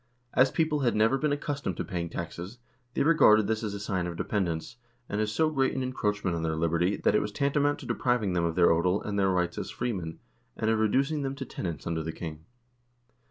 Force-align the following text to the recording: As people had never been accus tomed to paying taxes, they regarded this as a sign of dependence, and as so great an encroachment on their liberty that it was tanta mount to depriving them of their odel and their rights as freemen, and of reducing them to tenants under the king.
As 0.33 0.49
people 0.49 0.79
had 0.79 0.95
never 0.95 1.15
been 1.19 1.29
accus 1.29 1.61
tomed 1.63 1.77
to 1.77 1.83
paying 1.85 2.09
taxes, 2.09 2.57
they 2.95 3.03
regarded 3.03 3.45
this 3.45 3.61
as 3.61 3.75
a 3.75 3.79
sign 3.79 4.07
of 4.07 4.15
dependence, 4.17 4.77
and 5.07 5.21
as 5.21 5.31
so 5.31 5.51
great 5.51 5.75
an 5.75 5.83
encroachment 5.83 6.35
on 6.35 6.41
their 6.41 6.55
liberty 6.55 6.95
that 6.97 7.13
it 7.13 7.21
was 7.21 7.31
tanta 7.31 7.59
mount 7.61 7.77
to 7.81 7.85
depriving 7.85 8.33
them 8.33 8.43
of 8.43 8.55
their 8.55 8.69
odel 8.71 9.03
and 9.05 9.19
their 9.19 9.29
rights 9.29 9.59
as 9.59 9.69
freemen, 9.69 10.17
and 10.57 10.71
of 10.71 10.79
reducing 10.79 11.21
them 11.21 11.35
to 11.35 11.45
tenants 11.45 11.85
under 11.85 12.01
the 12.01 12.11
king. 12.11 12.45